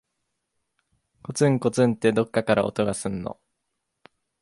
[1.21, 3.39] こつんこつんって、どっかから音がすんの。